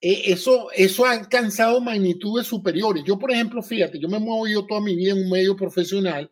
[0.00, 3.04] eh, eso, eso ha alcanzado magnitudes superiores.
[3.06, 6.30] Yo, por ejemplo, fíjate, yo me he movido toda mi vida en un medio profesional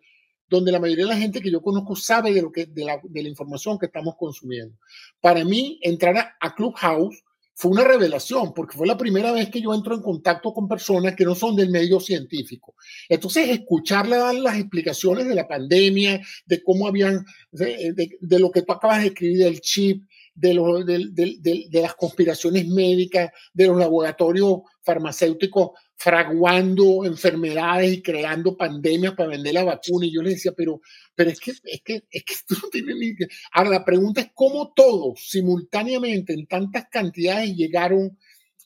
[0.49, 3.01] donde la mayoría de la gente que yo conozco sabe de, lo que, de, la,
[3.03, 4.77] de la información que estamos consumiendo.
[5.21, 7.23] Para mí, entrar a, a Clubhouse
[7.59, 11.17] fue una revelación, porque fue la primera vez que yo entro en contacto con personas
[11.17, 12.75] que no son del medio científico.
[13.09, 18.61] Entonces, escucharle dar las explicaciones de la pandemia, de cómo habían, de, de, lo que
[18.61, 20.05] tú acabas de escribir del chip,
[20.37, 21.09] de, lo, de,
[21.41, 29.55] de, las conspiraciones médicas, de los laboratorios farmacéuticos fraguando enfermedades y creando pandemias para vender
[29.55, 30.07] la vacuna.
[30.07, 30.81] Y yo le decía, pero,
[31.15, 33.27] pero es que, es que, es que tú no tienes ni que...
[33.53, 38.19] Ahora, la pregunta es cómo todos simultáneamente en tantas cantidades llegaron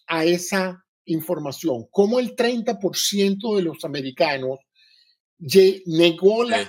[0.09, 1.87] a esa información.
[1.93, 4.59] ¿Cómo el 30% de los americanos
[5.87, 6.69] negó la,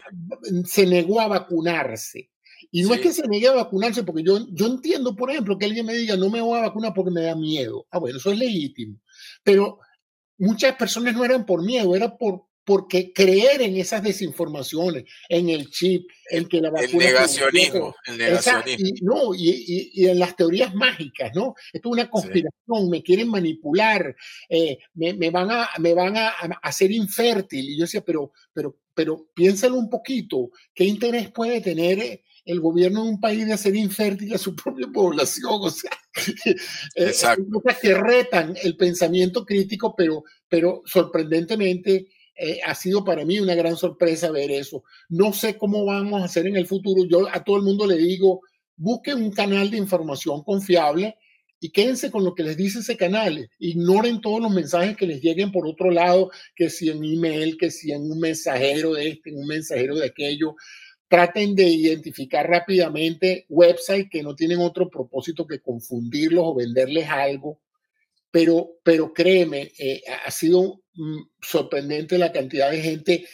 [0.66, 2.30] se negó a vacunarse?
[2.72, 5.66] Y no es que se niegue a vacunarse, porque yo, yo entiendo, por ejemplo, que
[5.66, 7.86] alguien me diga, no me voy a vacunar porque me da miedo.
[7.92, 8.98] Ah, bueno, eso es legítimo.
[9.44, 9.80] Pero
[10.38, 15.70] muchas personas no eran por miedo, era por porque creer en esas desinformaciones, en el
[15.70, 17.06] chip, en que la vacuna...
[17.06, 18.88] El negacionismo, el negacionismo.
[18.88, 21.56] y, no, y, y, en las teorías mágicas, ¿no?
[21.74, 24.16] Esto es una conspiración, me quieren manipular,
[24.48, 27.68] eh, me, me, van a, me van a, a, hacer infértil.
[27.68, 33.04] Y yo decía, pero, pero, pero piénsalo un poquito, ¿qué interés puede tener el gobierno
[33.04, 35.92] de un país de hacer infértil a su propia población, o sea,
[36.96, 37.12] eh,
[37.52, 43.56] cosas que retan el pensamiento crítico, pero, pero sorprendentemente eh, ha sido para mí una
[43.56, 44.84] gran sorpresa ver eso.
[45.10, 47.06] No sé cómo vamos a hacer en el futuro.
[47.06, 48.42] Yo a todo el mundo le digo,
[48.76, 51.16] busquen un canal de información confiable
[51.60, 53.48] y quédense con lo que les dice ese canal.
[53.60, 57.70] Ignoren todos los mensajes que les lleguen por otro lado, que si en email, que
[57.70, 60.56] si en un mensajero de este, en un mensajero de aquello
[61.12, 67.60] traten de identificar rápidamente websites que no tienen otro propósito que confundirlos o venderles algo.
[68.32, 73.26] Pero, pero créeme, eh, ha sido mm, sorprendente la cantidad de gente,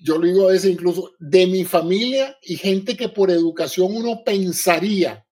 [0.00, 4.22] yo lo digo a veces incluso, de mi familia y gente que por educación uno
[4.24, 5.26] pensaría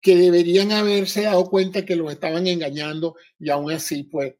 [0.00, 4.36] que deberían haberse dado cuenta que los estaban engañando y aún así pues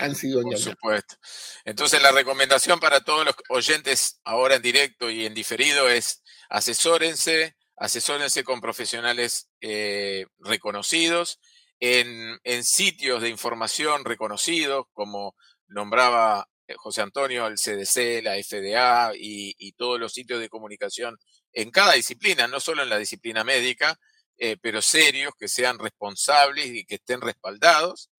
[0.00, 1.16] han sido Por supuesto.
[1.64, 7.56] Entonces, la recomendación para todos los oyentes ahora en directo y en diferido es asesórense,
[7.76, 11.40] asesórense con profesionales eh, reconocidos,
[11.78, 15.34] en, en, sitios de información reconocidos, como
[15.68, 21.16] nombraba eh, José Antonio, el CDC, la FDA y, y, todos los sitios de comunicación
[21.52, 23.98] en cada disciplina, no solo en la disciplina médica,
[24.42, 28.10] eh, pero serios, que sean responsables y que estén respaldados.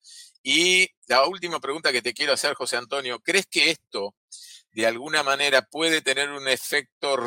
[0.43, 4.15] Y la última pregunta que te quiero hacer, José Antonio, ¿crees que esto
[4.71, 7.17] de alguna manera puede tener un efecto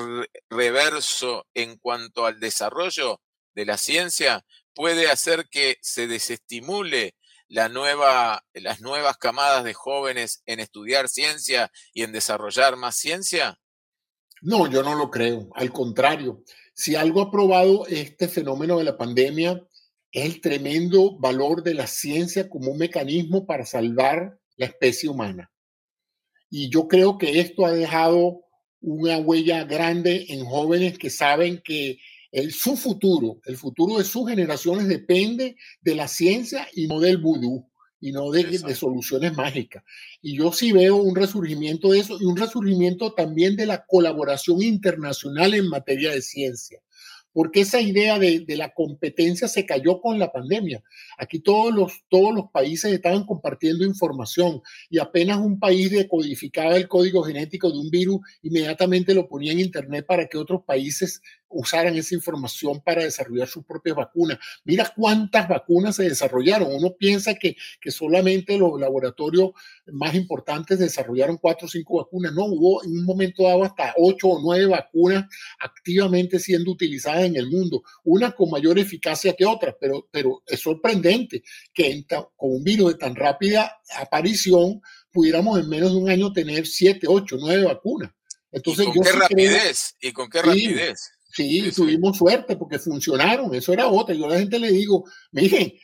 [0.50, 3.20] reverso en cuanto al desarrollo
[3.54, 4.44] de la ciencia?
[4.74, 7.14] ¿Puede hacer que se desestimule
[7.46, 13.60] la nueva, las nuevas camadas de jóvenes en estudiar ciencia y en desarrollar más ciencia?
[14.42, 15.48] No, yo no lo creo.
[15.54, 16.42] Al contrario,
[16.74, 19.62] si algo ha probado este fenómeno de la pandemia
[20.14, 25.50] es el tremendo valor de la ciencia como un mecanismo para salvar la especie humana.
[26.48, 28.44] Y yo creo que esto ha dejado
[28.80, 31.98] una huella grande en jóvenes que saben que
[32.30, 37.18] el, su futuro, el futuro de sus generaciones depende de la ciencia y no del
[37.18, 39.82] vudú y no de, de, soluciones mágicas.
[40.22, 44.62] Y yo sí veo un resurgimiento de eso y un resurgimiento también de la colaboración
[44.62, 46.83] internacional en materia de ciencia
[47.34, 50.82] porque esa idea de, la competencia se cayó con la pandemia.
[51.18, 57.70] Aquí todos los, países estaban compartiendo información y apenas un país decodificaba el código genético
[57.70, 62.80] de un virus, inmediatamente lo ponía en Internet para que otros países usaran esa información
[62.80, 64.38] para desarrollar sus propias vacunas.
[64.64, 66.74] Mira cuántas vacunas se desarrollaron.
[66.74, 69.52] Uno piensa que, que solamente los laboratorios
[69.92, 72.32] más importantes desarrollaron cuatro o cinco vacunas.
[72.32, 75.26] No, hubo en un momento dado hasta ocho o nueve vacunas
[75.60, 80.60] activamente siendo utilizadas en el mundo, unas con mayor eficacia que otras, pero, pero es
[80.60, 82.04] sorprendente que
[82.36, 84.80] con un virus de tan rápida aparición
[85.12, 88.10] pudiéramos en menos de un año tener siete, ocho, nueve vacunas.
[88.50, 89.96] Entonces, ¿Y con qué rapidez?
[90.00, 91.10] ¿Y con qué rapidez?
[91.32, 94.14] Sí, tuvimos suerte porque funcionaron, eso era otra.
[94.14, 95.74] Yo a la gente le digo, miren,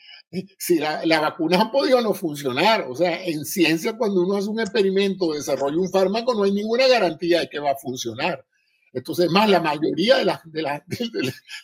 [0.57, 4.47] si las la vacunas han podido no funcionar, o sea, en ciencia cuando uno hace
[4.47, 8.45] un experimento, desarrolla un fármaco, no hay ninguna garantía de que va a funcionar.
[8.93, 10.83] Entonces, más la mayoría de las de la,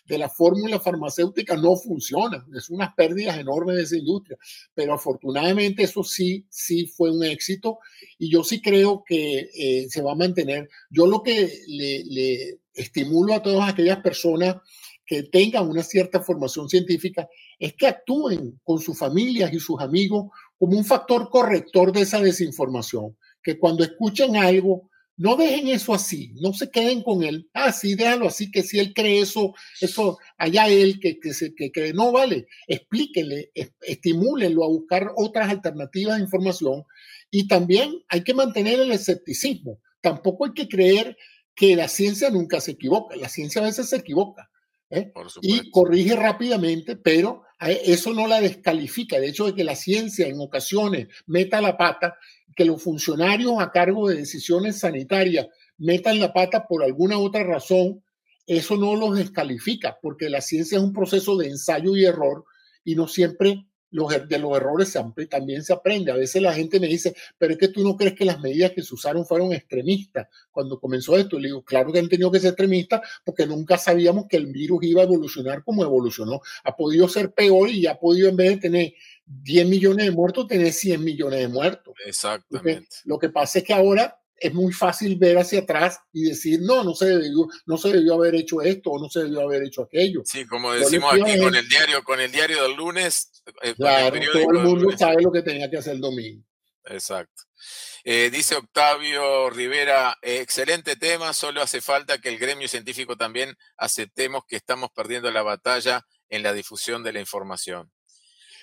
[0.06, 2.46] de, la, fórmulas farmacéuticas no funcionan.
[2.56, 4.38] Es unas pérdidas enormes de esa industria.
[4.74, 7.80] Pero afortunadamente eso sí, sí fue un éxito
[8.18, 10.70] y yo sí creo que eh, se va a mantener.
[10.90, 14.58] Yo lo que le, le estimulo a todas aquellas personas
[15.06, 20.26] que tengan una cierta formación científica es que actúen con sus familias y sus amigos
[20.58, 23.18] como un factor corrector de esa desinformación.
[23.42, 27.50] Que cuando escuchen algo, no dejen eso así, no se queden con él.
[27.54, 31.56] Ah, sí, déjalo así, que si él cree eso, eso, allá él que, que, se,
[31.56, 31.92] que cree.
[31.94, 33.52] No, vale, explíquenle,
[33.82, 36.84] estimúlenlo a buscar otras alternativas de información.
[37.32, 39.80] Y también hay que mantener el escepticismo.
[40.02, 41.18] Tampoco hay que creer
[41.56, 43.16] que la ciencia nunca se equivoca.
[43.16, 44.50] La ciencia a veces se equivoca.
[44.90, 45.12] ¿eh?
[45.42, 49.18] y corrige rápidamente, pero eso no la descalifica.
[49.18, 52.18] El hecho de que la ciencia en ocasiones meta la pata,
[52.58, 55.48] que los funcionarios a cargo de decisiones sanitarias
[55.78, 58.04] metan la pata por alguna otra razón,
[58.48, 62.46] eso no los descalifica, porque la ciencia es un proceso de ensayo y error
[62.84, 64.96] y no siempre los, er, de los errores
[65.30, 66.12] también se aprende.
[66.12, 68.72] A veces la gente me dice, pero es que tú no crees que las medidas
[68.72, 71.40] que se usaron fueron extremistas cuando comenzó esto.
[71.40, 74.84] Le digo, claro que han tenido que ser extremistas porque nunca sabíamos que el virus
[74.84, 76.42] iba a evolucionar como evolucionó.
[76.64, 78.94] Ha podido ser peor y ha podido en vez de tener
[79.26, 81.94] 10 millones de muertos, tener 100 millones de muertos.
[82.06, 82.88] Exactamente.
[83.06, 86.84] lo que pasa es que ahora es muy fácil ver hacia atrás y decir, no,
[86.84, 89.84] no se debió, no se debió haber hecho esto o no se debió haber hecho
[89.84, 90.22] aquello.
[90.26, 93.37] Sí, como decimos aquí con el diario, con el diario del lunes.
[93.62, 96.44] Eh, claro, todo el mundo sabe lo que tenía que hacer el domingo.
[96.86, 97.44] Exacto.
[98.04, 104.44] Eh, dice Octavio Rivera, excelente tema, solo hace falta que el gremio científico también aceptemos
[104.48, 107.92] que estamos perdiendo la batalla en la difusión de la información.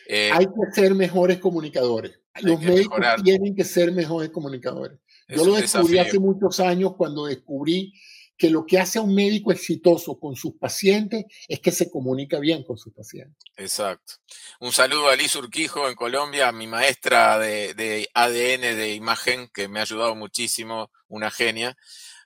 [0.08, 2.20] Eh, hay que ser mejores comunicadores.
[2.40, 4.98] Los médicos tienen que ser mejores comunicadores.
[5.28, 7.92] Yo lo descubrí hace muchos años cuando descubrí
[8.36, 12.38] que lo que hace a un médico exitoso con sus pacientes es que se comunica
[12.38, 13.36] bien con sus pacientes.
[13.56, 14.14] Exacto.
[14.60, 19.68] Un saludo a Liz Urquijo en Colombia, mi maestra de, de, ADN de imagen, que
[19.68, 21.76] me ha ayudado muchísimo, una genia.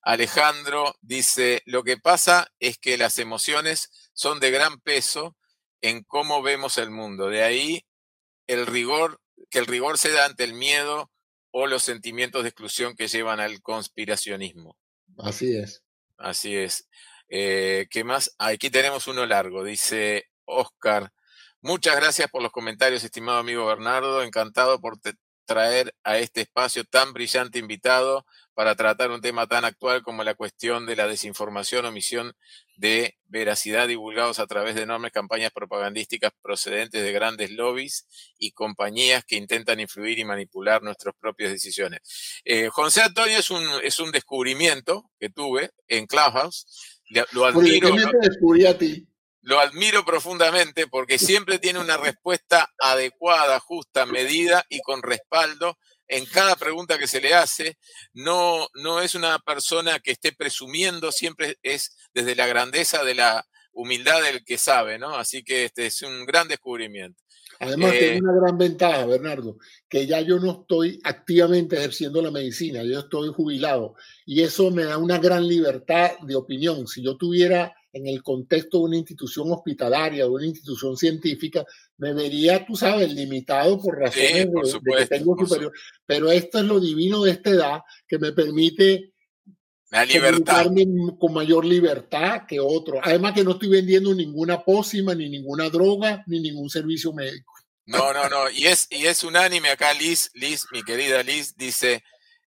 [0.03, 5.37] Alejandro dice, lo que pasa es que las emociones son de gran peso
[5.83, 7.29] en cómo vemos el mundo.
[7.29, 7.85] De ahí
[8.47, 11.11] el rigor, que el rigor se da ante el miedo
[11.51, 14.77] o los sentimientos de exclusión que llevan al conspiracionismo.
[15.19, 15.83] Así es.
[16.19, 16.89] Así es.
[17.29, 18.35] Eh, ¿Qué más?
[18.39, 19.64] Aquí tenemos uno largo.
[19.64, 21.12] Dice Oscar.
[21.61, 24.23] Muchas gracias por los comentarios, estimado amigo Bernardo.
[24.23, 24.99] Encantado por
[25.47, 28.27] traer a este espacio tan brillante invitado
[28.59, 32.35] para tratar un tema tan actual como la cuestión de la desinformación o misión
[32.75, 39.23] de veracidad divulgados a través de enormes campañas propagandísticas procedentes de grandes lobbies y compañías
[39.25, 42.01] que intentan influir y manipular nuestras propias decisiones.
[42.45, 46.67] Eh, José Antonio es un, es un descubrimiento que tuve en Clubhouse.
[47.31, 47.95] Lo admiro.
[48.21, 49.07] descubrí a ti?
[49.41, 55.79] Lo admiro profundamente porque siempre tiene una respuesta adecuada, justa, medida y con respaldo
[56.09, 57.79] en cada pregunta que se le hace,
[58.15, 63.47] no, no es una persona que esté presumiendo, siempre es desde la grandeza de la
[63.73, 65.15] humildad del que sabe, ¿no?
[65.15, 67.23] Así que este es un gran descubrimiento.
[67.61, 72.31] Además, tiene eh, una gran ventaja, Bernardo, que ya yo no estoy activamente ejerciendo la
[72.31, 73.95] medicina, yo estoy jubilado
[74.25, 76.87] y eso me da una gran libertad de opinión.
[76.87, 81.64] Si yo tuviera en el contexto de una institución hospitalaria, de una institución científica,
[81.97, 84.47] me vería, tú sabes, limitado por razones
[84.82, 85.72] de, que tengo superior.
[86.07, 89.12] Pero esto es lo divino de esta edad que me permite
[89.91, 90.66] la libertad.
[91.18, 93.01] con mayor libertad que otro.
[93.03, 97.55] Además que no estoy vendiendo ninguna pócima, ni ninguna droga, ni ningún servicio médico.
[97.86, 98.51] No, no, no.
[98.51, 102.05] Y es, y es unánime acá, Liz, Liz, mi querida Liz, dice,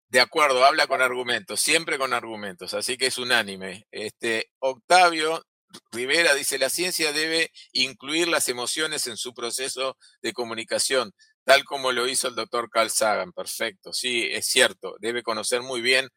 [0.09, 3.87] de acuerdo, habla con argumentos, siempre con argumentos, así que es unánime.
[3.91, 5.43] Este, Octavio
[5.91, 11.91] Rivera dice, la ciencia debe incluir las emociones en su proceso de comunicación, tal como
[11.91, 13.31] lo hizo el doctor Carl Sagan.
[13.33, 16.09] Perfecto, sí, es cierto, debe conocer muy bien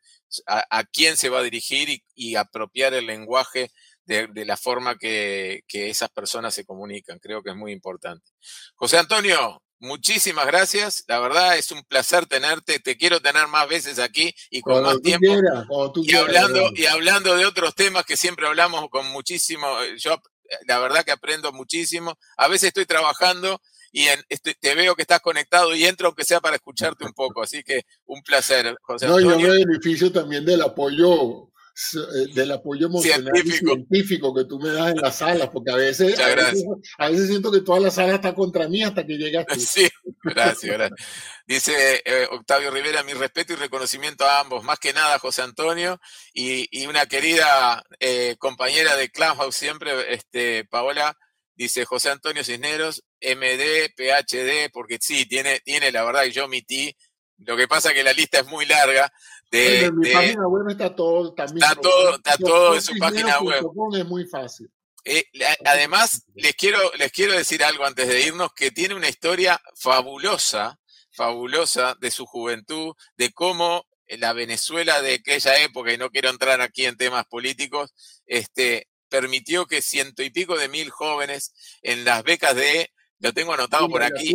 [0.47, 3.71] a, quién se va a dirigir y, apropiar el lenguaje
[4.07, 7.19] de, la forma que, que, esas personas se comunican.
[7.19, 8.31] Creo que es muy importante.
[8.75, 11.05] José Antonio, muchísimas gracias.
[11.09, 12.79] La verdad es un placer tenerte.
[12.79, 15.27] Te quiero tener más veces aquí y con más tiempo.
[15.97, 19.67] y, hablando, y hablando de otros temas que siempre hablamos con muchísimo.
[19.99, 20.17] Yo
[20.67, 22.17] la verdad que aprendo muchísimo.
[22.37, 23.61] A veces estoy trabajando
[23.91, 27.43] y este, te veo que estás conectado y entro aunque sea para escucharte un poco.
[27.43, 29.31] Así que un placer, José Antonio.
[29.31, 31.52] No, yo me beneficio también del apoyo eh,
[32.35, 33.73] del apoyo emocional científico.
[33.73, 36.19] y científico que tú me das en las salas, porque a veces,
[36.99, 39.89] a veces, siento que toda la sala está contra mí hasta que llegas Sí,
[40.23, 41.09] gracias, gracias.
[41.47, 46.01] Dice eh, Octavio Rivera, mi respeto y reconocimiento a ambos, más que nada José Antonio
[46.33, 51.17] y, y una querida eh, compañera de Clubhouse siempre, este, Paola,
[51.55, 56.95] dice José Antonio Cisneros, MD, PhD, porque sí, tiene, tiene la verdad que yo omití
[57.45, 59.13] lo que pasa es que la lista es muy larga.
[59.53, 61.63] De, en mi página web está todo también.
[61.63, 63.65] Está todo, está todo en su página web.
[63.95, 64.71] Es muy fácil.
[65.05, 65.25] Eh,
[65.67, 70.81] además, les quiero, les quiero decir algo antes de irnos, que tiene una historia fabulosa,
[71.11, 76.63] fabulosa de su juventud, de cómo la Venezuela de aquella época, y no quiero entrar
[76.63, 77.93] aquí en temas políticos,
[78.27, 83.53] este, permitió que ciento y pico de mil jóvenes en las becas de, lo tengo
[83.53, 84.35] anotado por aquí,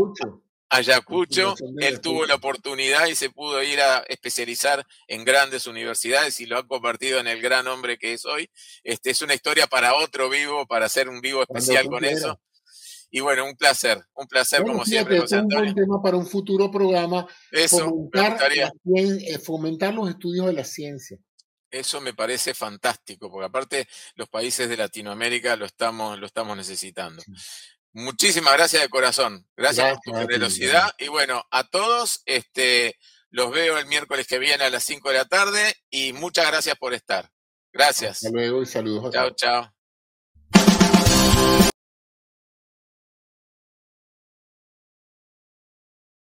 [0.69, 6.45] Ayacucho, él tuvo la oportunidad y se pudo ir a especializar en grandes universidades y
[6.45, 8.49] lo ha convertido en el gran hombre que es hoy.
[8.83, 12.39] Este es una historia para otro vivo, para hacer un vivo especial con eso.
[13.09, 15.17] Y bueno, un placer, un placer como siempre.
[15.17, 17.25] Es un buen tema para un futuro programa.
[17.51, 21.17] Eso, fomentar, eh, fomentar los estudios de la ciencia.
[21.69, 27.21] Eso me parece fantástico, porque aparte los países de Latinoamérica lo estamos, lo estamos necesitando.
[27.97, 29.47] Muchísimas gracias de corazón.
[29.57, 30.91] Gracias, por tu generosidad.
[30.99, 32.95] Y bueno, a todos, este,
[33.31, 36.77] los veo el miércoles que viene a las 5 de la tarde y muchas gracias
[36.77, 37.31] por estar.
[37.73, 38.17] Gracias.
[38.17, 39.11] Hasta luego y saludos.
[39.11, 39.73] Chao, chao.